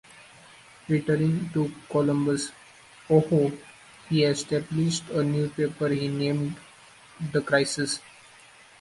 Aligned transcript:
Returning 0.87 1.51
to 1.53 1.71
Columbus, 1.87 2.51
Ohio, 3.07 3.51
he 4.09 4.23
established 4.23 5.07
a 5.11 5.23
newspaper 5.23 5.89
he 5.89 6.07
named 6.07 6.55
"The 7.31 7.41
Crisis". 7.43 7.99